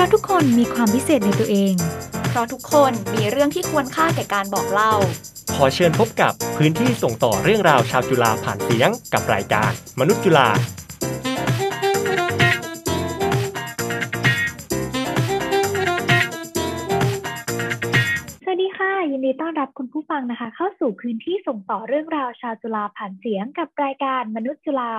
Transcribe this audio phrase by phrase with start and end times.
[0.00, 1.74] ราะทุกคนมีความพิเศษในตัวเอง
[2.28, 4.92] เพราะทุกคนมีเรื่องที่ควรค่าแก่การบอกเล่า
[5.54, 10.48] ขอเชิญพบกับพื้นที่ส่งต่อเรื่องราวชาวจุฬาผ่านเสียงกับรายการ มนุษย์จุฬา
[18.44, 24.92] สวัสดีค่ะยินดีต้อนรับคุณผู้ฟังนะคะ เข้าสู่พื้นที่ส่งต่อเรื่องราวชาวจุฬาผ่านเสียงกับรายการมนุษย์จุฬา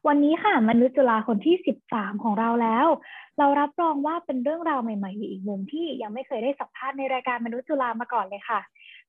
[0.06, 1.56] วันนี้ค่ะมนุษย์จุฬาคนที่
[1.88, 2.86] 13 ของเราแล้ว
[3.38, 8.60] เรารับรองว่าเป็นเรื่องราวใหม่ ๆ อีกมุมที่ยังไม่เคยได้สัมภาษณ์ในรายการมนุษย์จุฬามาก่อนเลยค่ะ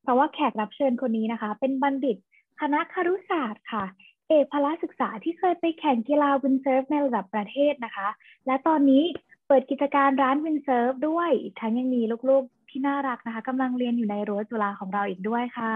[0.03, 2.17] เพราะว่าแขกรับเชิญคนนี้นะคะ เป็นบัณฑิต
[2.61, 3.85] คณะครุศาสตร์ค่ะ
[4.27, 8.07] เอกพลศึกษาที่เคยไปแข่งกีฬา windsurf ในระดับประเทศนะคะ
[8.45, 9.03] และตอนนี้
[9.47, 15.73] เปิดกิจการร้าน windsurf ด้วยทั้งยังมีลูกๆที่น่ารักนะคะกำลังเรียนอยู่ในรั้วจุฬาของเราอีกด้วยค่ะ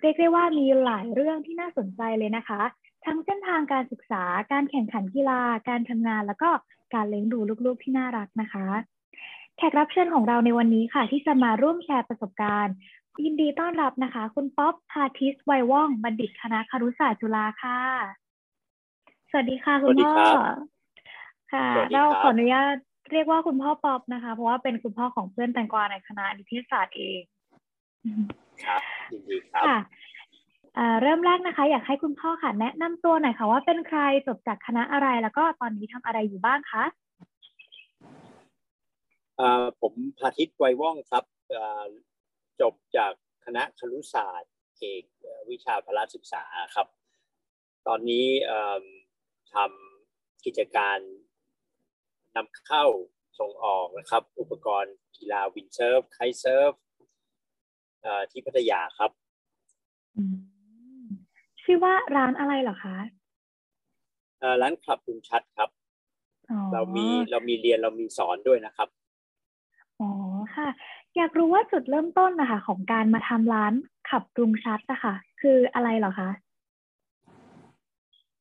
[0.00, 2.62] เรียกได้ว่ามีหลายเรื่องที่น่าสนใจเลยนะคะ
[3.04, 6.50] ทั้งเส้นทางการศึกษา การแข่งขันกีฬา การทำงาน แล้วก็
[6.94, 8.66] การเลี้ยงดูลูกๆที่น่ารักนะคะ
[9.56, 12.74] แขกรับเชิญของเราในวันนี้ค่ะ ที่จะมาร่วมแชร์ประสบการณ์
[13.24, 17.80] ยินดีต้อนรับนะคะ คุณป๊อปพาทิสไวว่องบัณฑิตคณะครุศาสตร์จุฬาค่ะ
[19.30, 20.14] สวัสดีค่ะคุณพ่อ
[21.52, 22.74] ค่ะ เราขออนุญาต
[23.12, 27.20] เรียกว่าคุณพ่อป๊อปนะคะ เพราะว่าเป็นคุณพ่อของเพื่อนแตงกวาในคณะนิเทศศาสตร์เอง
[28.64, 28.82] ครับ
[29.12, 29.78] ยินดีครับค่ะ
[31.02, 36.84] เริ่มแรกนะคะ อยากให้คุณพ่อค่ะ แนะนำตัวหน่อยค่ะว่าเป็นใครจบจากคณะอะไรแล้วก็ตอนนี้ทำอะไรอยู่บ้างคะ
[39.80, 41.24] ผมพาทิตไวว่องครับ
[42.60, 43.12] จบจาก
[43.44, 45.04] คณะครุศาสตร์เอก
[45.50, 46.44] วิชาพละศึกษา
[46.74, 46.86] ครับ
[47.86, 48.26] ตอนนี้
[49.54, 50.98] ทำกิจการ
[52.36, 52.84] นำเข้า
[53.38, 56.72] ส่งออกนะครับ อุปกรณ์กีฬา windsurf kitesurf
[58.30, 59.10] ที่พัทยาครับ
[61.70, 62.96] ชื่อว่าร้านอะไรเหรอคะ
[64.62, 65.70] ร้านคลับลุงชัดครับ
[66.72, 68.88] เรามีเรามีเรียนเรามีสอนด้วยนะครับ
[70.00, 70.10] อ๋อ
[70.56, 70.68] ค่ะ
[71.16, 73.72] อยากรู้ว่าจุดเริ่มต้นนะคะของการมาทำร้าน
[74.10, 76.30] คลับลุงชัดอะค่ะคืออะไรเหรอคะ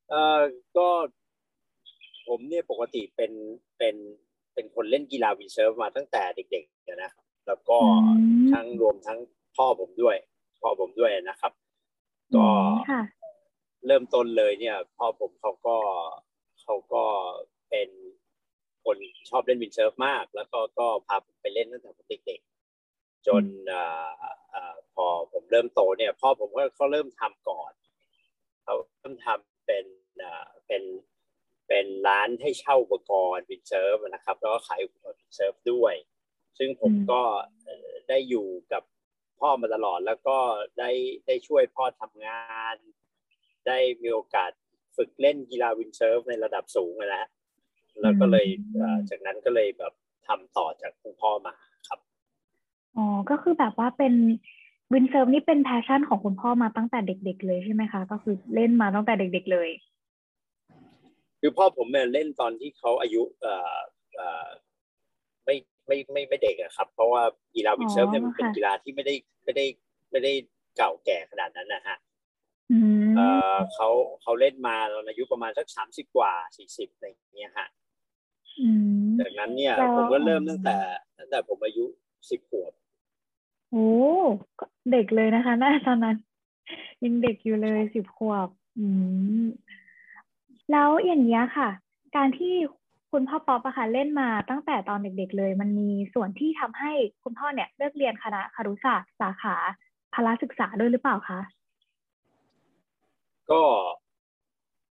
[0.09, 0.39] เอ่อ
[0.77, 0.89] ก็
[2.27, 3.31] ผมเนี่ยปกติเป็น
[3.77, 3.95] เป็น
[4.53, 7.77] เป็นคนเล่นกีฬา windsurf มาตั้งแต่เด็กๆนะครับแล้วก็
[8.51, 9.19] ทั้งรวมทั้ง
[9.55, 10.15] พ่อผมด้วย
[10.61, 11.51] พ่อผมด้วยนะครับ
[12.35, 12.47] ก็
[13.88, 15.78] เริ่มต้นเลยเนี่ยพ่อผมเขาก็
[16.62, 17.03] เขาก็
[17.70, 17.90] เป็น
[18.84, 18.98] คน
[19.30, 23.75] ชอบเล่น windsurf มาก แล้วก็ก็พาผมไปเล่นตั้งแต่ผมเด็กๆจนอ
[24.94, 27.72] พอผมเริ่มโตเนี่ย พ่อผมก็เขาเริ่มทำก่อน
[28.64, 29.86] เขาเริ่มทำเป็น
[30.68, 30.84] เป็น
[31.68, 35.96] เป็นร้านให้เช่าอุปกรณ์ windsurf นะครับแล้วก็ขายอุปกรณ์ windsurf ด้วย
[36.58, 37.22] ซึ่งผมก็
[38.09, 38.84] ได้อยู่กับ
[39.40, 40.38] พ่อมาตลอดแล้วก็
[40.80, 40.92] ได้
[41.28, 42.75] ได้ช่วยพ่อทำงาน
[43.67, 44.51] ได้มีโอกาส
[44.97, 47.29] ฝึกเล่นกีฬา windsurf ในระดับสูงนะฮะ
[48.01, 48.45] แล้วก็เลย
[49.09, 49.94] จากนั้นก็เลยแบบ
[50.28, 51.55] ทำต่อจากคุณพ่อมา
[51.88, 52.00] ครับ
[52.97, 54.13] อ๋อก็คือแบบว่าเป็น
[54.94, 59.69] windsurf นี่เป็น passion ของคุณพ่อมาตั้งแต่เด็ก ๆ เลยใช่ไหมคะ ก็คือเล่นมาตั้งแต่เด็ก ๆ เลย
[61.39, 63.77] คือพ่อผมเนี่ยเล่นตอนที่เขาอายุเอ่อ
[64.16, 64.47] เอ่อ
[65.45, 65.56] ไม่
[65.88, 67.24] ไม่ไม่ไม่เด็กอะครับ เพราะว่า
[67.56, 69.65] กีฬา windsurf เนี่ยมันเป็นกีฬาที่ไม่ได้ไม่ได้
[70.12, 70.33] ไม่ได้
[70.77, 71.97] เก่าแก่ขนาดนั้นนะฮะ
[72.69, 73.06] เอ่อ
[73.74, 73.88] เขา
[74.22, 77.68] เขาเล่นมาตอนอายุประมาณสักสามสิบกว่าสี่สิบอะไรอย่างเงี้ยฮะ
[79.19, 80.78] จากนั้นเนี่ย ผมก็เริ่มตั้งแต่
[81.18, 81.86] ตั้งแต่ผมอายุ
[82.30, 82.72] สิบขวบ
[83.72, 83.90] โอ้
[84.92, 86.18] เด็กเลยนะคะน่าตอนนั้น
[87.04, 88.48] ยังเด็กอยู่เลยสิบขวบ
[88.80, 88.88] อื
[89.44, 89.46] ม
[90.72, 91.69] แล้วอย่างนี้ค่ะ
[92.16, 92.54] การที่
[93.12, 96.92] คุณพ่อป๊อปอะค่ะเล่นมาตั้งแต่ตอนเด็ก ๆ เลย มันมีส่วนที่ทำให้
[97.24, 99.56] คุณพ่อเนี่ยเลือกเรียนคณะคารุศาสตร์สาขา
[100.14, 101.40] พละศึกษาด้วยหรือเปล่าคะ
[103.51, 103.63] ก็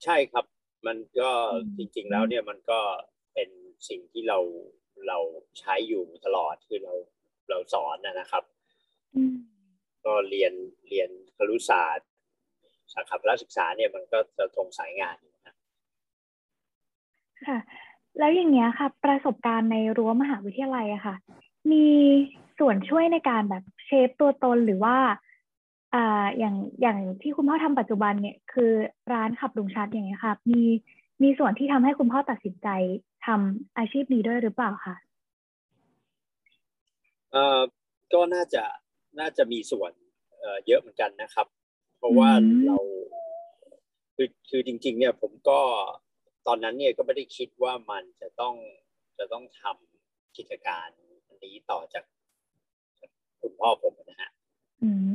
[0.04, 0.46] ใช่ครับ
[0.88, 1.32] มันก็
[1.78, 2.80] จริง ๆ แล้วเนี่ยมันก็
[3.34, 3.50] เป็น
[3.90, 4.40] สิ่งที่เรา
[5.08, 5.18] เรา
[5.60, 6.94] ใช้อยู่ตลอดคือเรา
[7.50, 8.44] เราสอนนะนะครับ
[9.16, 9.36] อืม
[10.06, 10.54] ก็เรียน
[10.90, 12.08] เรียนครุศาสตร์
[12.94, 15.56] สาขาพละศึกษาเนี่ยมันก็จะตรงสายงานอยู่นะ
[17.48, 17.58] ค่ะ
[18.18, 21.16] แล้วอย่างเงี้ยค่ะ ประสบการณ์ในรั้วมหาวิทยาลัยอะค่ะ
[21.72, 21.86] มี
[22.60, 24.96] ส่วนช่วยในการแบบเชฟตัวตนหรือว่า
[25.94, 28.72] อ่าอย่างอย่างที่คุณพ่อทำปัจจุบันเนี่ยคือ
[29.14, 30.64] ร้านขับลุงชัดอย่างเงี้ยค่ะมี
[31.24, 32.68] มีส่วนที่ทำให้คุณพ่อตัดสินใจ
[33.26, 34.96] ทำอาชีพนี้ด้วยหรือเปล่าคะ
[37.32, 37.60] เอ่อ
[38.14, 38.64] ก็น่าจะ
[39.20, 39.92] น่าจะมีส่วน
[40.40, 41.48] เอ่อเยอะเหมือนกันนะครับ
[41.98, 42.78] เพราะว่าอืมเรา
[44.16, 45.60] คือคือจริง ๆ เนี่ยผมก็
[46.48, 48.56] ตอนนั้นเนี่ยก็ไม่ได้คิดว่ามันจะต้อง
[49.18, 50.88] จะต้องทำกิจการ
[51.28, 52.04] อันนี้ต่อจาก
[53.00, 53.12] จาก
[53.42, 54.39] คุณพ่อผมนะฮะอืม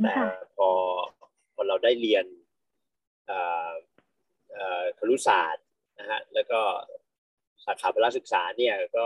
[0.03, 0.13] แต่
[0.57, 0.69] พอ
[1.53, 2.25] พอเราได้เรียน
[4.99, 5.65] ครุศาสตร์
[5.99, 6.61] นะฮะแล้วก็
[7.65, 9.05] สาขาพละศึกษาเนี่ยก็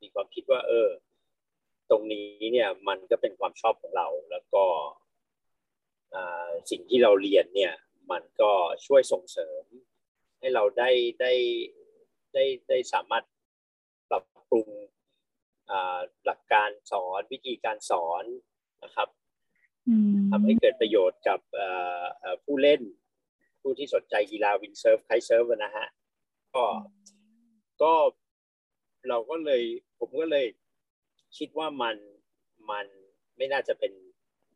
[0.00, 0.88] มีความคิดว่า เออ
[1.90, 4.64] ตรงนี้เนี่ยมันก็เป็นความชอบของเรา แล้วก็
[6.70, 7.74] สิ่งที่เราเรียนเนี่ย
[8.10, 8.52] มันก็
[8.86, 9.64] ช่วยส่งเสริม
[10.38, 10.90] ให้เราได้
[11.20, 11.32] ได้
[12.34, 13.24] ได้ได้สามารถ
[14.10, 14.68] ปรับปรุง
[16.24, 18.24] หลักการสอนวิธีการสอน
[18.84, 19.08] นะครับ
[20.30, 21.68] ทำให้เกิดประโยชน์กับเอ่
[22.00, 22.80] อเอ่อผู้เล่น
[23.60, 25.86] ผู้ที่สนใจกีฬา windsurf kitesurf นะฮะ
[26.54, 26.64] ก็
[27.82, 27.92] ก็
[29.08, 29.62] เราก็เลย
[29.98, 30.46] ผมก็เลย
[31.38, 31.96] คิดว่ามัน
[32.70, 32.86] มัน
[33.36, 33.92] ไม่น่าจะเป็น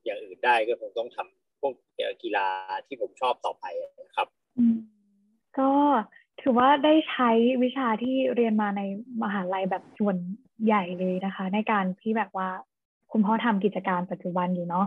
[0.04, 1.74] อย่างอื่นได้ก็คงต้องทำพวก
[2.22, 2.46] กีฬา
[2.86, 3.64] ที่ผมชอบต่อไป
[4.00, 4.28] นะครับ
[4.58, 4.76] อืม
[5.58, 5.70] ก็
[6.40, 7.30] ถือว่าได้ใช้
[7.62, 8.82] วิชาที่เรียนมาใน
[9.22, 10.16] มหาลัยแบบส่วน
[10.64, 12.48] ใหญ่เลยนะคะ ในการที่แบบว่า
[13.12, 14.86] คุณพ่อทำกิจการปัจจุบันอยู่เนาะ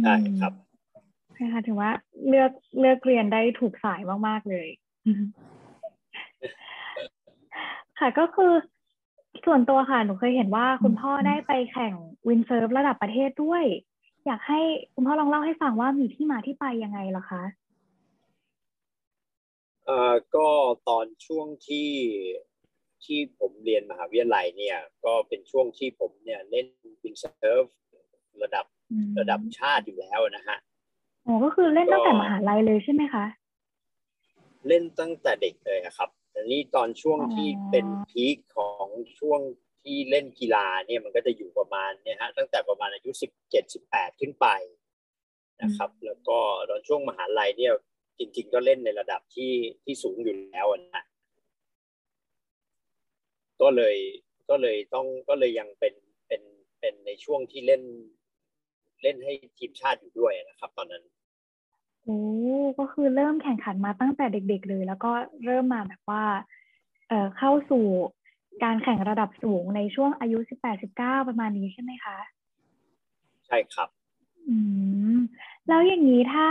[0.00, 0.52] ใช่ครับ
[1.34, 1.90] ใช่ค่ะถือว่า
[2.28, 4.68] เลือกเลือกเรียนได้ถูกสายมาก ๆ เลย
[7.98, 8.52] ค่ะก็คือ
[9.46, 11.94] ส่วนตัวค่ะหนูเคยเห็นว่าคุณพ่อได้ไปแข่ง
[12.28, 13.64] windsurf ระดับประเทศด้วย
[14.26, 14.60] อยากให้
[14.94, 17.42] คุณพ่อลองเล่าให้ฟังว่ามีที่มาที่ไปยังไงเหรอคะ
[19.86, 20.48] เอ่อก็
[20.88, 21.90] ตอนช่วงที่
[23.04, 26.66] ที่ผมเรียนมหาวิทยาลัยเนี่ย ก็เป็นช่วงที่ผมเนี่ยเล่น
[27.02, 27.64] windsurf
[28.42, 28.81] ระดับอืม
[29.18, 30.58] ระดับชาติอยู่แล้วนะฮะ
[31.22, 33.24] โอ้ก็คือเล่นตั้งแต่ก็มหาลัยเลยใช่ไหมคะ
[34.68, 38.86] เล่นตั้งแต่เด็กเลยอะครับแต่นี่ตอนช่วงอ๋อที่เป็น peak ของ
[39.18, 39.40] ช่วง
[39.82, 44.46] ที่เล่นกีฬาเนี่ยมันก็จะอยู่ประมาณเนี่ยฮะตั้งแต่ประมาณอายุสิบเจ็ดสิบแปดขึ้นไป
[45.62, 46.38] นะครับ แล้วก็
[46.70, 47.72] ตอนช่วงมหาลัยเนี่ย
[48.18, 49.52] จริง ๆ ก็เล่นในระดับที่
[49.84, 51.04] ที่สูงอยู่แล้วอะนะ
[53.62, 53.96] ก็เลย
[54.48, 55.94] ก็เลยต้องก็เลยยังเป็น
[56.28, 56.42] เป็น
[56.80, 57.82] เป็นในช่วงที่เล่น
[59.02, 61.02] เล่นให้ทีมชาติอยู่ด้วยนะครับ ตอนนั้น
[62.04, 62.20] โอ้
[62.78, 65.12] ก็คือเริ่มแข่งขันมาตั้งแต่เด็ก ๆ เลย แล้วก็
[65.44, 66.24] เริ่มมาแบบว่า
[67.08, 67.84] เอ่อเข้าสู่
[68.64, 72.18] การแข่งระดับสูงในช่วงอายุสิบแปดสิบเก้าประมาณนี้ใช่ไหมคะ
[73.46, 73.88] ใช่ครับ
[74.48, 74.56] อื
[75.14, 75.18] ม
[75.68, 76.46] แล้วอย่างนี้ถ้า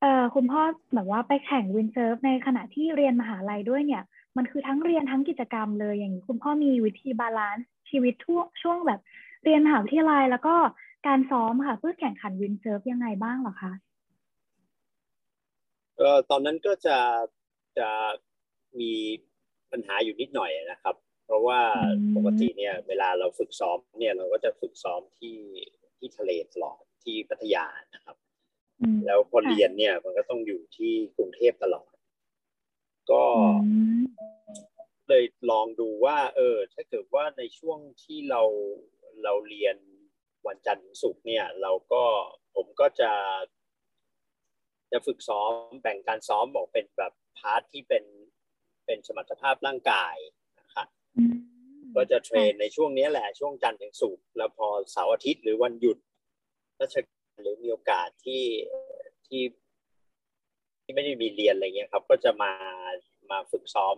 [0.00, 0.62] เอ่อคุณพ่อ
[0.94, 4.02] แบบว่าไปแข่ง windsurf ในขณะที่เรียนมหาลัยด้วยเนี่ย
[4.36, 9.00] มันคือทั้งเรียนทั้งกิจกรรมเลยอย่างนี้คุณพ่อมีวิธี balance ชีวิตทั่วช่วงแบบ
[9.44, 10.54] เรียนมหาวิทยาลัยแล้วก็
[11.06, 13.72] การซ้อมค่ะ เพื่อแข่งขัน windsurf ยังไงบ้างเหรอคะ
[15.96, 16.98] เออตอนนั้นก็จะ
[17.78, 17.88] จะ
[18.80, 18.92] มี
[19.72, 21.80] ปัญหาอยู่นิดหน่อยนะครับ เพราะว่าอื
[22.12, 25.38] มปกติเนี่ย เวลาเราฝึกซ้อมเนี่ยเราก็จะฝึกซ้อมที่
[25.98, 28.16] ที่ทะเลตลอดที่พัทยานะครับ
[28.80, 31.92] อืมแล้วพอค่ะเรียนเนี่ย มันก็ต้องอยู่ที่กรุงเทพตลอด
[33.10, 33.40] ก็อื
[34.00, 34.02] ม
[35.08, 38.42] เลยลองดูว่า เออ ถ้าเกิดว่าในช่วงที่เรา
[39.24, 39.76] เราเรียน
[40.48, 42.02] วันจันทร์ถึงศุกร์เนี่ย เราก็
[42.54, 43.12] ผมก็จะ
[44.92, 45.52] จะฝึกซ้อม
[45.82, 48.04] แบ่งการซ้อมออกเป็นแบบ part ที่เป็น
[48.86, 50.16] เป็นสมรรถภาพร่างกาย
[50.60, 51.38] นะครับอืม
[51.96, 55.98] ก็จะ train ในช่วงนี้แหละช่วงจันทร์ถึงศุกร์แล้วพอเสาร์อาทิตย์หรือวันหยุด
[56.80, 58.44] ราชการหรือมีโอกาสที่
[59.26, 59.42] ที่
[60.82, 62.52] ที่ไม่ได้มีเรียนอะไรเงี้ยครับ ก็จะมา
[63.30, 63.96] มาฝึกซ้อม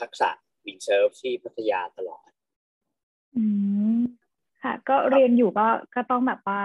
[0.00, 0.30] ทักษะ
[0.66, 2.30] windsurf ที่พัทยาตลอด
[3.36, 3.44] อื
[3.83, 3.83] ม
[4.64, 6.62] ค่ะ ก็เรียนอยู่ก็ก็ต้องแบบว่า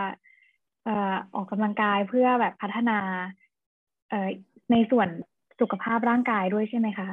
[0.84, 3.00] เอ่อออกกำลังกายเพื่อแบบพัฒนา
[4.10, 4.30] เอ่อ
[4.72, 5.08] ในส่วน
[5.60, 7.10] สุขภาพร่างกายด้วยใช่ไหมคะ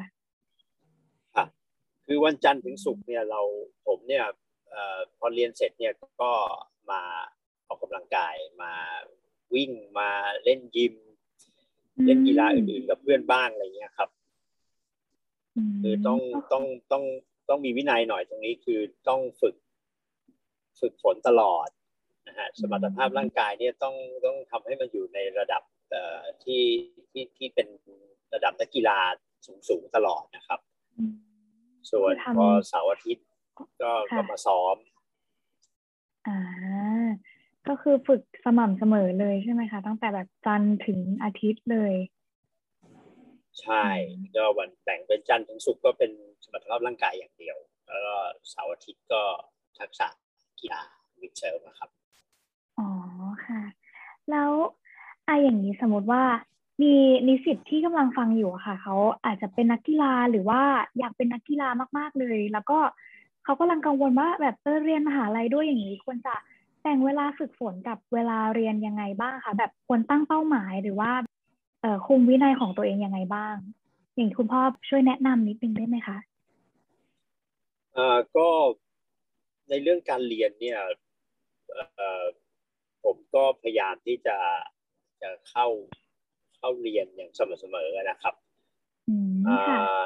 [1.35, 1.49] ครับ
[2.07, 3.41] คือวันจันทร์ถึงศุกร์เนี่ยเรา
[3.87, 4.25] ผมเนี่ย
[4.71, 6.31] เอ่อพอเรียนเสร็จเนี่ยก็
[6.91, 7.03] มา
[7.69, 8.73] ออกกำลังกายมา
[9.55, 10.09] วิ่งมา
[10.45, 10.95] เล่นยิม
[12.05, 14.11] เล่นกีฬาอื่นๆกับเพื่อนบ้างอะไรเงี้ยครับ
[15.69, 17.05] มคือต้องก็ต้องต้อง
[17.49, 19.55] ต้องมีวินัยหน่อยตรงนี้คือต้องฝึก
[20.81, 21.69] ฝึกฝนตลอด
[22.29, 26.63] นะฮะสมรรถภาพร่างกายเนี่ยต้องต้องทำให้มันอยู่ในระดับเอ่อที่
[27.11, 27.69] ที่ที่เป็น
[28.35, 28.99] ระดับนักกีฬา
[29.47, 30.61] สูงสูงๆตลอดนะครับ
[30.97, 31.15] อืม
[31.91, 33.27] ส่วนคือทำพอเสาร์อาทิตย์
[33.59, 34.77] ก็ก็ก็มาซ้อม
[36.27, 36.39] อ่า
[37.69, 41.95] ก็คือฝึกสม่ำเสมอเลยใช่ไหมคะตั้งแต่แบบจันทร์ถึงอาทิตย์เลย
[43.63, 43.87] ใช่
[44.37, 46.11] ก็วันแบ่งเป็นจันทร์ถึงศุกร์ก็เป็น
[46.45, 48.17] สมรรถภาพร่างกายอย่างเดียว แล้วก็
[48.51, 49.23] เสาร์อาทิตย์ก็
[49.79, 50.09] ทักษะ
[50.61, 50.81] กีฬา
[51.21, 51.91] วิดเซิร์ฟนะครับ
[52.79, 52.89] อ๋อ
[53.47, 53.63] ค่ะ
[54.31, 54.51] แล้ว
[55.27, 56.23] อะอย่างนี้สมมติว่า
[56.83, 56.95] มี
[57.29, 60.61] นิสิตที่กำลังฟังอยู่อะค่ะเขาอาจจะเป็นนักกีฬาหรือว่า
[60.99, 62.79] อยากเป็นนักกีฬามาก ๆเลย แล้วก็
[63.45, 66.35] เขากำลังกังวลว่าแบบเออเรียนมหาลัยด้วยอย่างนี้ควรจะ
[66.83, 71.11] แบ่งเวลาฝึกฝนกับเวลาเรียนยังไงบ้างคะแบบควรตั้งเป้าหมายหรือว่า
[71.81, 73.55] เอ่อคุมวินัยของตัวเองยังไงบ้าง
[74.15, 76.19] อย่างคุณพ่อช่วยแนะนำนิดนึงได้ไหมคะ
[77.95, 78.49] เอ่อก็
[79.71, 80.79] ในเรื่องการเรียนเนี่ย
[81.73, 82.25] เอ่อ
[83.05, 84.37] ผมก็พยายามที่จะ
[85.23, 85.67] จะเข้า
[86.59, 88.35] เข้าเรียนอย่างสม่ำเสมอนะครับ
[89.09, 90.05] อืมอ่ค่ะา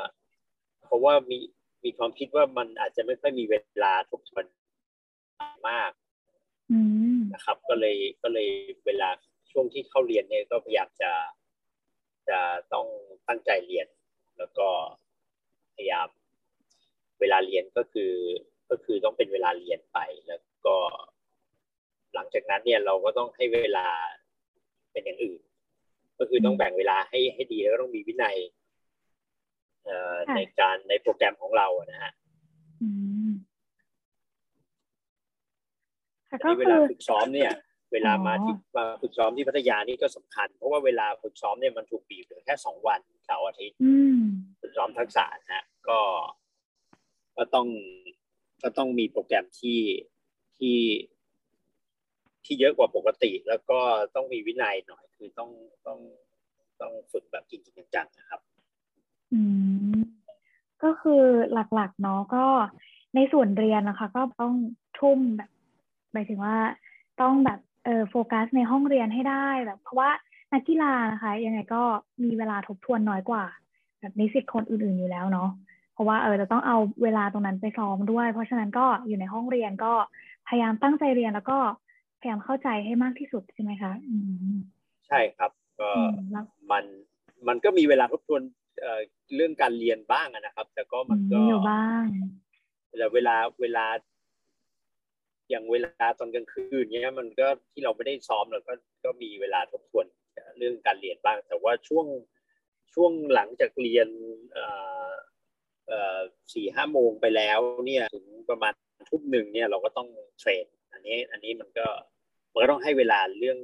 [0.85, 1.38] เพราะว่ามี
[1.85, 4.45] มีความคิดว่ามันอาจจะไม่ค่อยมีเวลาทบทวน
[5.69, 5.90] มาก
[6.73, 6.81] อื
[7.19, 8.49] มนะครับ ก็เลยก็เลย
[8.87, 9.09] เวลา
[9.50, 11.12] ช่วงที่เข้าเรียนเนี่ยก็พยายามจะ
[12.29, 12.38] จะ
[12.73, 12.87] ต้อง
[13.29, 13.87] ตั้งใจเรียน
[14.38, 14.69] แล้วก็
[15.75, 16.09] พยายาม
[17.21, 18.12] เวลาเรียนก็คือ
[18.71, 19.99] ก็คือต้องเป็นเวลาเรียนไป
[20.29, 20.77] แล้วก็
[22.15, 23.87] หลังจากนั้นเนี่ยเราก็ต้องให้เวลา
[24.93, 25.41] เป็นอย่างอื่น
[26.19, 28.37] ก็คือต้องแบ่งเวลาให้ให้ดีแล้วก็ต้องมีวินัย
[29.85, 32.12] เอ่อค่ะในการในโปรแกรมของเราอะนะฮะ
[32.83, 32.89] อื
[33.29, 33.33] ม
[36.29, 37.53] ค่ะทีก็นี้เวคืลาอฝึกซ้อมเนี่ย
[37.93, 44.23] เวลามาอ๋อที่มาฝึกซ้อมที่พัทยานี่ก็สำคัญ เพราะว่าเวลาฝึกซ้อมเนี่ยมันถูกบีบเหลือแค่สองวันเสาร์อาทิตย์อืม
[44.61, 46.00] ฝึกซ้อมทักษะนะฮะก็
[47.37, 47.67] ก็ต้อง
[48.62, 49.81] ก็ต้องมีโปรแกรมที่
[50.57, 50.79] ที่
[52.45, 53.79] ที่เยอะกว่าปกติ แล้วก็
[54.14, 55.50] ต้องมีวินัยหน่อย คือต้อง
[55.87, 55.99] ต้อง
[56.81, 57.62] ต้องฝึกแบบจริง
[57.95, 58.40] จังๆนะครับ
[59.33, 59.40] อื
[59.97, 59.99] ม
[60.83, 62.47] ก็คือหลักๆเนาะก็
[63.14, 64.55] ในส่วนเรียนนะคะ ก็ต้อง
[65.00, 65.50] ทุ่มแบบ
[66.12, 66.57] หมายถึงว่า
[67.21, 70.11] ต้องแบบเออโฟกัสในห้องเรียนให้ได้แบบ เพราะว่า
[70.52, 71.83] นักกีฬานะคะ ยังไงก็
[72.23, 73.45] มีเวลาทบทวนน้อยกว่า
[74.00, 75.50] แบบนิสิตคนอื่นๆอยู่แล้วเนาะ
[76.00, 79.92] ราะว่าเออจะต้องเอาเวลาตรงนั้นไปซ้อมด้วย เพราะฉะนั้นก็อยู่ในห้องเรียนก็
[80.49, 81.59] พยายามตั้งใจเรียนแล้วก็
[82.21, 84.14] พยายามเข้าใจให้มากที่สุดใช่ไหมคะอื
[84.54, 84.57] ม
[85.09, 86.85] ใช่ครับก็อืมแล้วมัน
[87.49, 88.42] มันก็มีเวลาทบทวน
[88.80, 89.00] เอ่อ
[89.35, 92.04] เรื่องการเรียนบ้างอะนะครับ แต่ก็มันก็มีอยู่บ้าง
[92.99, 93.87] แต่เวลาเวลา
[95.50, 98.73] อย่างเวลาตอนกลางคืนเนี้ย มันก็ที่เราไม่ได้ซ้อมเราก็
[99.04, 100.07] ก็มีเวลาทบทวน
[100.59, 102.07] เรื่องการเรียนบ้าง แต่ว่าช่วง
[102.95, 104.09] ช่วงหลังจากเรียน
[104.52, 105.14] เอ่อเอ่อ
[106.54, 108.73] สี่ห้าโมงไปแล้วเนี่ยถึงประมาณ
[109.11, 111.87] ทุ่มหนึ่งเนี่ยเราก็ต้องtrain อันนี้อันนี้มันก็
[112.52, 113.59] มันก็ต้องให้เวลาเรื่อง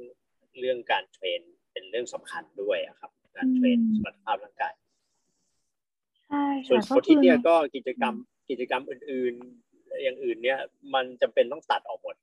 [0.59, 1.41] เรื่องการ train
[1.71, 4.73] เป็นเรื่องสำคัญด้วยอะครับ การ train อืมสมรรถภาพร่างกาย
[6.27, 8.15] ใช่ส่วนค่ะอาทิตย์เนี่ยคือก็กิจกรรม
[8.49, 10.59] กิจกรรมอื่นๆ อย่างอื่นเนี่ย
[10.93, 12.15] มันจำเป็นต้องตัดออกหมด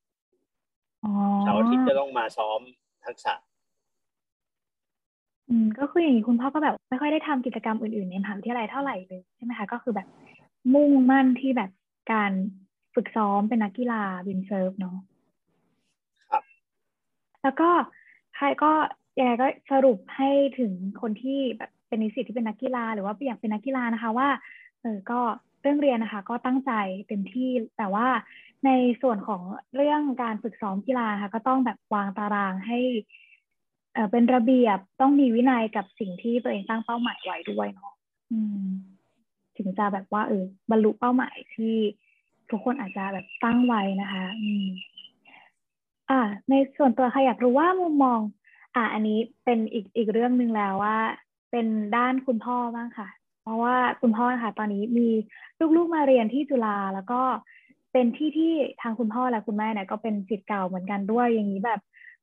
[1.04, 2.60] อ๋อเสาร์อาทิตย์จะต้องมาซ้อม
[3.04, 3.34] ทักษะ
[5.48, 10.06] อืมก็คืออย่างนี้คุณพ่อก็แบบไม่ค่อยได้ทำกิจกรรมอื่นๆในมหาวิทยาลัยเท่าไหร่เลยใช่ไหมคะก็คือแบบ
[10.74, 11.70] มุ่งมั่นที่แบบ
[12.12, 12.32] การ
[12.94, 14.96] ฝึกซ้อมเป็นนักกีฬาวินเซิร์ฟเนาะ
[16.28, 16.42] ครับ
[17.42, 17.70] แล้วก็
[18.36, 18.72] ใครก็
[19.18, 24.28] ยังไงก็สรุปให้ถึงคนที่แบบเป็นนิสิตที่เป็นนักกีฬาหรือว่าอยากเป็นนักกีฬานะคะว่า
[24.80, 25.20] เออก็
[25.62, 26.72] เรื่องเรียนนะคะ ก็ตั้งใจ
[27.08, 28.06] เต็มที่แต่ว่า
[28.66, 28.70] ใน
[29.02, 29.42] ส่วนของ
[29.76, 32.78] เรื่องการฝึกซ้อมกีฬาค่ะก็ต้องแบบวางตารางให้
[34.10, 37.92] เป็นระเบียบต้องมีวินัยกับสิ่งที่ตัวเองตั้งเป้าหมายไว้ด้วยเนาะ
[39.56, 41.74] ถึงจะแบบว่าเออบรรลุเป้าหมายที่
[42.50, 44.66] ทุกคนอาจจะแบบตั้งไว้นะคะ อืม
[46.10, 46.20] อ่า
[46.50, 48.20] ในส่วนตัวค่ะอยากรู้ว่ามุมมอง
[48.74, 50.98] อ่า อันนี้เป็นอีกอีกเรื่องหนึ่งแล้วว่า
[51.50, 53.08] เป็นด้านคุณพ่อบ้างค่ะ
[53.42, 55.08] เพราะว่าคุณพ่อนะคะตอนนี้มี
[55.76, 57.20] ลูกๆมาเรียนที่จุฬาแล้วก็
[57.92, 61.80] เป็นที่ที่ทางคุณพ่อและคุณแม่เนี่ยก็เป็นศิษย์เก่าเหมือนกันด้วยอย่างนี้แบบ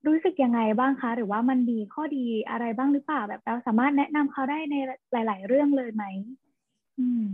[0.07, 4.75] รู้สึกยังไงบ้างคะ หรือว่ามันดีข้อดีอะไรบ้างหรือเปล่าแบบเราสามารถแนะนำเขาได้ใน
[5.11, 6.05] หลาย ๆ เรื่องเลยไหม
[6.99, 7.25] อืม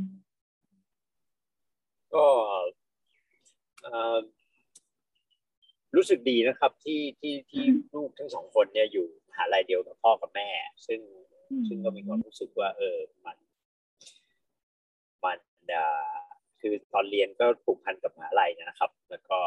[2.14, 2.26] ก็
[3.82, 4.18] เอ่อ
[5.96, 10.50] รู้สึกดีนะครับที่ที่ที่อืมลูกทั้งสองคนเนี่ยอยู่มหาลัยเดียวกับพ่อกับแม่
[10.88, 11.00] ซึ่ง
[11.52, 13.38] อืมซึ่งก็มีความรู้สึกว่า เออมัน
[15.24, 15.40] มัน
[15.74, 16.16] อ่า
[16.62, 19.40] คือตอนเรียนก็ผูกพันกับมหาลัยนะครับ แล้วก็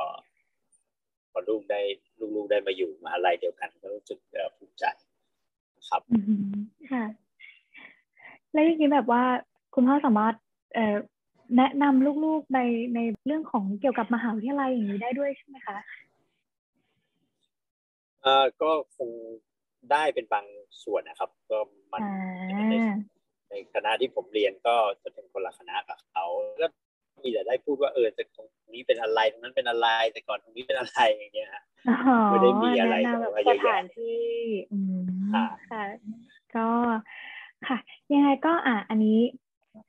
[1.32, 1.80] พอลูกได้
[2.36, 4.84] ลูกๆได้มาอยู่มหาลัยเดียวกันก็รู้สึกเอ่อภูมิใจ
[5.76, 6.52] นะครับอืม
[6.92, 7.04] ค่ะ
[8.52, 9.22] แล้วอย่างนี้แบบว่า
[9.74, 10.34] คุณพ่อสามารถ
[10.74, 10.96] เอ่อ
[11.56, 12.60] แนะนำลูกๆใน
[12.94, 15.78] ในเรื่องของเกี่ยวกับมหาวิทยาลัยอย่างนี้ได้ด้วยใช่ไหมคะ
[18.22, 19.10] เอ่อก็คง
[19.92, 20.46] ได้เป็นบาง
[20.82, 21.58] ส่วนนะครับ ก็
[21.92, 22.74] มันอ่าใน
[23.50, 26.24] ในคณะที่ผมเรียนก็จะเป็นคนละคณะกับเขา
[26.60, 26.66] ก็
[27.24, 34.28] มีแต่ได้พูดว่าเออแต่ตรงนี้เป็นอะไรตรงนั้นเป็นอะไร แต่ก่อนตรงนี้เป็นอะไรอย่างเงี้ยฮะอ๋อไม่ได้มีอะไรแนะนำแบบแบบว่าสเยอะแยะถานที่
[34.72, 35.02] อืม
[35.34, 35.84] ค่ะค่ะ
[36.56, 36.66] ก็
[37.68, 37.78] ค่ะ
[38.12, 39.20] ยังไงก็อะอันนี้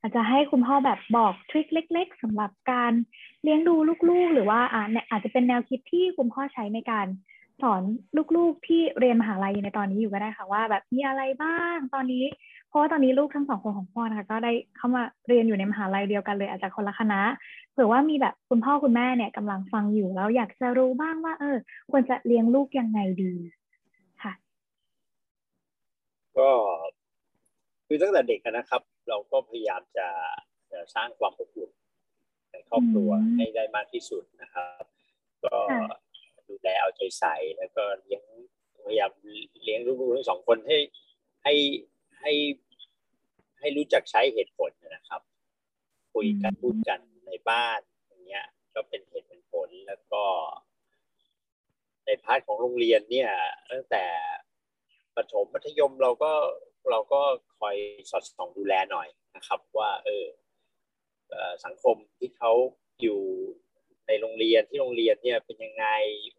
[0.02, 2.92] อาจจะให้คุณพ่อแบบบอกทริคเล็ก ๆสำหรับการ
[3.44, 3.76] เลี้ยงดู
[4.10, 7.08] ลูกๆ หรือว่าอะเนี่ยอาจจะเป็นแนวคิดที่คุณพ่อใช้ในการ
[7.62, 7.82] สอน
[8.36, 12.24] ลูกๆที่เรียนมหาลัยในตอนนี้อยู่ก็ได้ค่ะว่า แบบมีอะไรบ้างตอนนี้
[12.72, 17.22] เพราะว่าตอนนี้ลูกทั้งสองคนของพ่อนะคะก็ได้เข้ามาเรียนอยู่ในมหาลัยเดียวกันเลยอาจจะคนละคณะ
[17.72, 21.58] เผื่อว่ามีแบบคุณพ่อคุณแม่เนี่ยกำลังฟังอยู่แล้วอยากจะรู้บ้างว่า เออ
[21.92, 23.34] ควรจะเลี้ยงลูกยังไงดี
[24.24, 24.34] ค่ะ
[26.38, 26.50] ก็
[27.88, 30.08] คือตั้งแต่เด็กอะนะครับ เราก็พยายามจะ
[30.72, 31.72] จะสร้างความอบอุ่น
[32.52, 34.84] ในครอบครัวอืมให้ได้มากที่สุดนะครับ
[35.46, 35.82] ก็ค่ะ
[36.50, 38.24] ดูแลเอาใจใส่แล้วก็เลี้ยง
[38.86, 39.12] พยายาม
[39.64, 40.78] เลี้ยงลูกๆทั้งสองคนให้
[41.44, 41.54] ให้
[42.22, 42.34] ให้
[43.60, 45.22] ให้รู้จักใช้เหตุผลนะครับ
[46.14, 50.24] คุยกันพูดกันในบ้านอย่างเงี้ย ก็เป็นเหตุเป็นผลแล้วก็
[52.06, 53.32] ในพาร์ทของโรงเรียนเนี่ย
[53.72, 54.06] ตั้งแต่
[55.16, 56.32] ประถมมัธยมเราก็
[56.92, 57.22] เราก็
[57.60, 57.76] คอย
[58.10, 60.26] สอดส่องดูแลหน่อยนะครับ ว่า เออ
[61.66, 62.52] สังคมที่เขา
[63.02, 63.20] อยู่
[64.08, 65.86] ในโรงเรียนที่โรงเรียนเนี่ยเป็นยังไง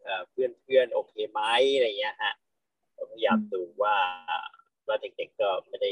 [0.03, 1.41] เเพื่อนเพื่อนโอเคไหม
[1.75, 2.33] อะไรเงี้ยฮะ
[3.11, 3.97] พยายามดูว่า
[4.93, 5.91] ว่าเด็กๆก็ไม่ได้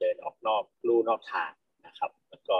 [0.00, 1.52] เดินออกนอกลู่นอกทาง
[1.86, 2.58] นะครับ แล้วก็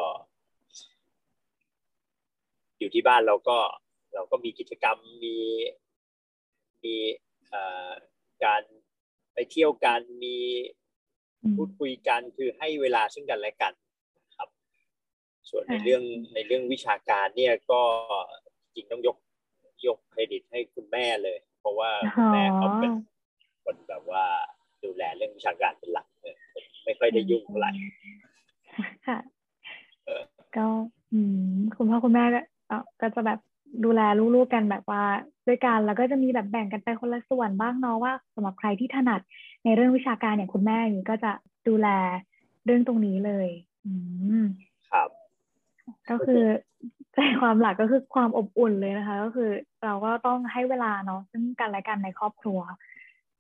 [2.79, 3.59] อยู่ที่บ้านเราก็
[4.15, 5.37] เราก็มีกิจกรรมมี
[6.85, 6.97] มี
[7.49, 7.91] เอ่อ
[8.45, 8.63] การ
[9.35, 10.37] ไปเที่ยวกันมี
[11.43, 13.73] อืมพูดคุยกันคือให้เวลาซึ่งกันและกัน
[14.19, 14.49] นะครับ
[15.51, 16.03] ส่วนในค่ะเรื่อง
[16.35, 17.81] ในเรื่องวิชาการเนี่ยก็
[18.75, 19.17] จริงต้องยก
[19.87, 22.93] ยกเครดิตให้คุณแม่เลย เพราะว่าคุณแม่เขาเป็น
[23.65, 24.25] คนแบบว่า
[24.85, 27.71] ดูแลเรื่องวิชาการเป็นหลักเลยผมไม่ค่อยได้ยุ่งเท่าไหร่
[29.07, 29.19] ค่ะ
[30.07, 30.23] เออ
[30.57, 30.67] ก็
[31.13, 31.21] อื
[31.55, 33.39] มคุณพ่อคุณแม่ก็เอ่อก็จะแบบ
[33.85, 34.01] ดูแล
[34.35, 35.03] ลูกๆกันแบบว่า
[35.47, 39.21] ด้วยกันแล้วก็จะมีแบบแบ่งกันไปคนละส่วนบ้างเนาะว่าสำหรับใครที่ถนัด
[39.65, 41.33] ในเรื่องวิชาการอย่างคุณแม่อย่างนี้ก็จะ
[41.69, 41.89] ดูแล
[42.65, 43.49] เรื่องตรงนี้เลย
[43.85, 43.93] อื
[44.41, 44.45] ม
[44.91, 45.09] ครับ
[46.11, 46.43] ก็คือ
[47.15, 49.51] ใจความหลักก็คือความอบอุ่นเลยนะคะ ก็คือ
[49.85, 52.61] เราก็ต้องให้เวลาเนาะซึ่งกันและกันในครอบครัว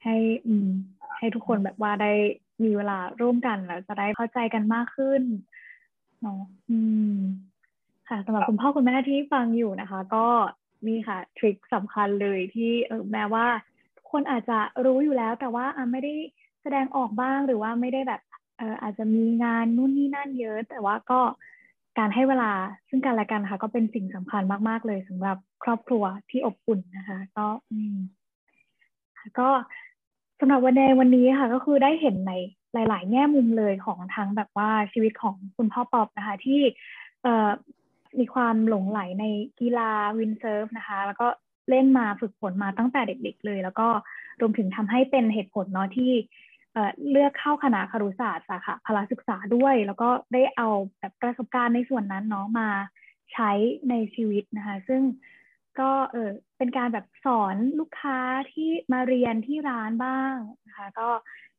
[0.04, 0.68] ให้อืม
[1.18, 2.12] ให้ทุกคนแบบว่าได้
[2.64, 5.22] มีเวลาร่วมกันแล้วจะได้เข้าใจกันมากขึ้น
[6.20, 6.78] เนาะอื
[7.14, 7.18] ม
[8.08, 10.26] ค่ะสำหรับคุณพ่อคุณแม่ที่ฟังอยู่นะคะ ก็
[10.86, 13.46] นี่ค่ะทริคสำคัญเลยที่เออแม้ว่า
[13.96, 16.12] ทุกคนอาจจะรู้อยู่แล้ว แต่ว่าไม่ได้
[16.62, 18.20] แสดงออกบ้างหรือว่าไม่ได้แบบ
[18.58, 21.20] เอออาจจะมีงานนู่นนี่นั่นเยอะ แต่ว่าก็
[21.98, 22.52] การให้เวลา
[22.88, 27.96] ซึ่งกันและกันค่ะ ก็เป็นสิ่งสำคัญมากๆเลยสำหรับครอบครัวที่อบอุ่นนะคะ ก็อืม
[29.38, 29.48] ก็
[30.40, 32.32] สำหรับวันในวันนี้ค่ะ ก็คือได้เห็นใน
[32.74, 36.60] หลาย ๆ แง่มุมเลยของทั้งแบบว่าชีวิตของคุณพ่อป๊อบนะคะ ที่
[38.18, 39.24] มีความหลงไหลใน
[39.60, 41.26] กีฬาวินเซิร์ฟนะคะ แล้วก็
[41.70, 43.88] เล่นมาฝึกฝนมาตั้งแต่เด็ก ๆ เลย แล้วก็
[44.40, 46.12] รวมถึงทำให้เป็นเหตุผลเนาะที่
[46.72, 52.68] เอ่อเลือกเข้าคณะครุศาสตร์สาขาพละศึกษาด้วย แล้วก็ได้เอาแบบประสบการณ์ในส่วนนั้นเนาะมา
[53.32, 53.50] ใช้
[53.90, 55.02] ในชีวิตนะคะ ซึ่ง
[55.78, 58.18] ก็เออเป็นการแบบสอนลูกค้า
[58.52, 60.34] ที่มาเรียนที่ร้านบ้าง
[60.66, 61.08] นะคะก็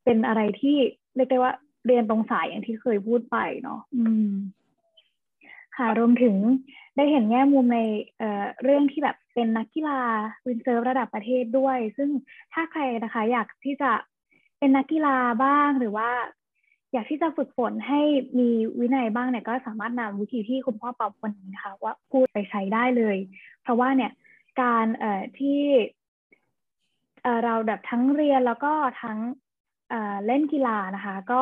[0.04, 0.78] เป็นอะไรที่
[1.16, 1.54] เรียกได้ว่า
[1.86, 4.34] เรียนตรงสายอย่างที่เคยพูดไปเนาะอืม
[5.78, 6.36] ค่ะรวมถึง
[6.96, 7.80] ได้เห็นแง่มุมใน
[8.18, 10.02] เอ่อเรื่องที่แบบเป็นนักกีฬา
[10.48, 12.10] วินเซิร์ฟระดับประเทศด้วย ซึ่ง
[12.54, 13.92] ถ้าใครนะคะ อยากที่จะ
[14.60, 16.10] เป็นนักกีฬาบ้างหรือว่า
[16.94, 18.02] อยากที่จะฝึกฝนให้
[18.40, 23.18] มีวินัยบ้างเนี่ยก็สามารถนำวิธีที่คุณพ่อปอบวันนี้นะคะว่าพูดไปใช้ได้เลย
[23.64, 24.12] เพราะว่าเนี่ย
[24.62, 25.60] การเอ่อที่
[27.24, 29.18] เอ่อเราแบบทั้งเรียนแล้วก็ทั้ง
[29.90, 31.42] เอ่อเล่นกีฬานะคะ ก็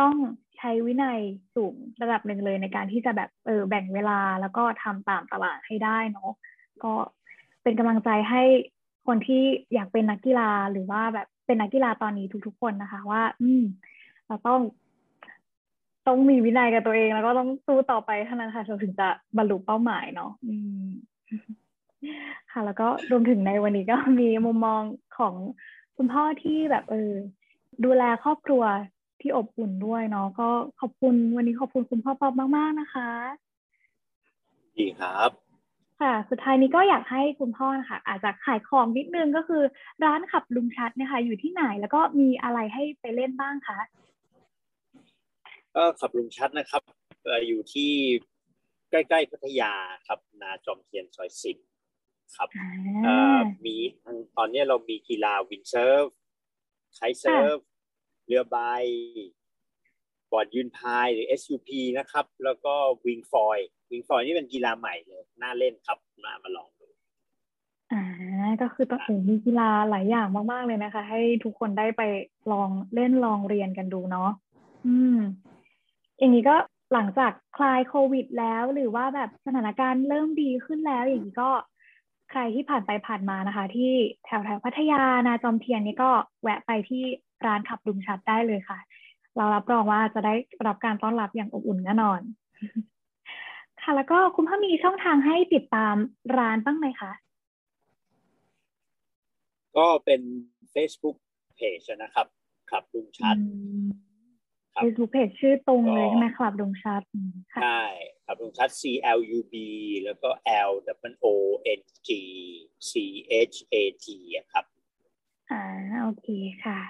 [0.00, 0.14] ต้อง
[0.56, 1.20] ใช้วินัย
[1.54, 6.30] สูงระดับหนึ่งเลยในการที่จะแบบเออแบ่งเวลาแล้วก็ทำตามตลาดให้ได้เนาะ
[6.84, 6.92] ก็
[7.62, 8.42] เป็นกำลังใจให้
[9.06, 9.42] คนที่
[9.74, 13.62] อยากเป็นนักกีฬาหรือว่าแบบเป็นนักกีฬาตอนนี้ทุกๆคนนะคะ ว่า อืม
[14.26, 14.60] เราต้อง
[16.06, 20.88] ต้องมีวินัยกับตัวเอง แล้วก็ต้องสู้ต่อไปเท่านั้นค่ะเราถึงจะบรรลุเป้าหมายเนาะอืม
[22.52, 24.82] ค่ะ แล้วก็รวมถึงในวันนี้ก็มีมุมมอง
[25.18, 25.34] ของ
[25.96, 27.12] คุณพ่อที่แบบเออ
[27.84, 28.62] ดูแลครอบครัว
[29.20, 30.48] ที่อบอุ่นด้วยเนาะก็
[30.80, 33.08] ขอบคุณวันนี้ขอบคุณคุณพ่อป๊อบมากๆนะคะ
[34.78, 35.30] ดีครับ
[36.00, 39.62] ค่ะ สุดท้ายนี้ก็อยากให้คุณพ่อนะคะอาจจะขายของนิดนึงก็คือ
[40.04, 43.78] ร้านขับลุงชัดเนะคะ อยู่ที่ไหนแล้วก็มีอะไรให้ไปเล่นบ้างคะ
[45.74, 46.82] ก็ขับลุงชัดนะครับ
[47.24, 47.90] เอ่ออยู่ที่
[48.90, 49.72] ใกล้ๆพัทยา
[50.06, 51.56] ครับ นาจอมเทียนซอยสิบ
[52.36, 52.66] ครับอ่
[53.04, 56.04] เอ่าอมีทั้งตอนนี้เรามีกีฬา windsurf
[56.94, 57.56] kitesurf
[58.26, 58.56] เรือใบ
[60.30, 62.74] บอร์ดยืนพายหรือ SUP นะครับ แล้วก็
[63.06, 66.86] wing foil wing foil นี่เป็นกีฬาใหม่เลยน่าเล่นครับมามาลองดู
[67.92, 68.02] อ่า
[68.62, 72.02] ก็คือต้องโอ้มีกีฬาหลายอย่างมาก ๆ เลยนะคะ ให้ทุกคนได้ไป
[72.52, 74.30] ลองเล่นลองเรียนกันดูเนาะ
[74.86, 75.18] อืม
[76.18, 76.56] อย่างนี้ก็
[76.92, 81.50] หลังจากคลายโควิดแล้วหรือว่าแบบสถานการณ์เริ่มดีขึ้นแล้วอย่างนี้ก็
[82.30, 83.92] ใครที่ผ่านไปผ่านมานะคะ ที่
[84.24, 86.10] แถวแถวพัทยานาจอมเทียนนี่ก็
[86.42, 87.04] แวะไปที่
[87.46, 88.78] ร้านขับลุงชัดได้เลยค่ะ
[89.36, 90.34] เรารับรองว่าจะได้
[90.66, 92.20] รับการต้อนรับอย่างอบอุ่นแน่นอน
[93.82, 95.96] ค่ะแล้วก็คุณพ่อมีช่องทางให้ติดตาม
[96.38, 97.12] ร้านบ้างไหมคะ
[99.76, 100.20] ก็เป็น
[100.74, 101.16] Facebook
[101.58, 102.26] Page นะครับ
[102.70, 103.36] ขับลุงชัด
[104.80, 107.84] ครับเฟซบุ๊กเพจชื่อตรงเลยก็ใช่ไหมครับลุงชัดอืมค่ะใช่
[108.26, 108.82] ขับลุงชัด C
[109.18, 109.54] L U B
[110.04, 110.28] แล้วก็
[110.68, 110.72] L
[111.10, 111.26] W O
[111.78, 112.08] N G
[112.90, 112.92] C
[113.50, 114.64] H A T อะครับ
[115.50, 115.62] อ่า
[116.02, 116.28] โอเค
[116.64, 116.80] ค่ะ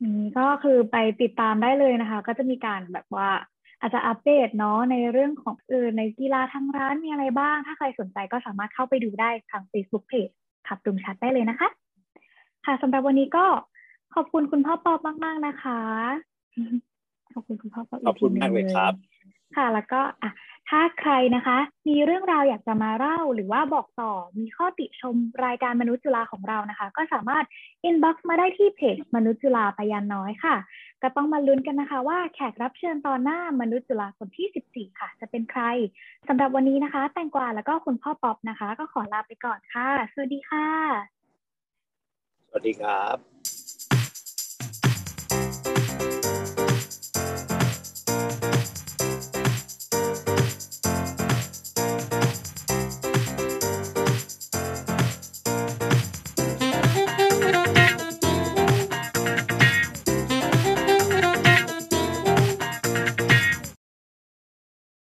[0.00, 3.30] อืมก็คือไปติดตามได้เลยนะคะ ก็จะมีการแบบว่า
[3.80, 10.32] อาจจะอัปเดตเนาะในเรื่องของเออในกีฬาทางร้านมีอะไรบ้าง ถ้าใครสนใจก็สามารถเข้าไปดูได้ทาง Facebook Page
[10.68, 11.68] ขับดุมชัดได้เลยนะคะ
[12.64, 13.46] ค่ะสำหรับวันนี้ก็
[14.14, 15.80] ขอบคุณคุณพ่อปอบมาก ๆ นะคะ
[17.36, 18.92] ขอบคุณคุณพ่อปอบขอบคุณมากเลยครับ
[19.56, 20.32] ค่ะ แล้วก็อะ
[20.70, 27.44] ถ้าใครนะคะ มีเรื่องราวอยากจะมาเล่าหรือว่าบอกต่อมีข้อติชมรายการมนุษย์จุฬาของเรานะคะ ก็สามารถ
[27.88, 30.56] inbox มาได้ที่เพจมนุษย์จุฬาพยานน้อยค่ะ
[31.02, 35.62] ก็ต้องมาลุ้นกันนะคะ ว่าแขกรับเชิญตอนหน้ามนุษย์จุฬาคนที่ 14 ค่ะ จะเป็นใคร
[36.28, 40.68] สำหรับวันนี้นะคะ แตงกวาแล้วก็คุณพ่อป๊อปนะคะ ก็ขอลาไปก่อนค่ะ สวัสดีค่ะ
[42.48, 43.35] สวัสดีครับ